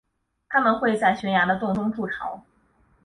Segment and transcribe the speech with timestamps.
[0.49, 2.41] 它们会在悬崖的洞中筑巢。